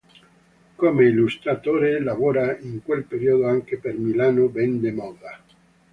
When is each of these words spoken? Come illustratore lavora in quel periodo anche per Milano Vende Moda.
Come 0.77 1.05
illustratore 1.05 2.01
lavora 2.01 2.57
in 2.57 2.81
quel 2.81 3.03
periodo 3.03 3.45
anche 3.45 3.77
per 3.77 3.93
Milano 3.95 4.49
Vende 4.49 4.91
Moda. 4.91 5.43